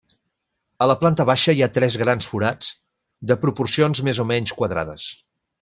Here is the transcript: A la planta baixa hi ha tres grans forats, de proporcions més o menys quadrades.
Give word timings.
A 0.85 0.87
la 0.91 0.95
planta 1.01 1.25
baixa 1.31 1.55
hi 1.59 1.61
ha 1.65 1.69
tres 1.75 1.99
grans 2.03 2.29
forats, 2.31 2.71
de 3.33 3.39
proporcions 3.47 4.05
més 4.09 4.23
o 4.25 4.29
menys 4.35 4.59
quadrades. 4.63 5.11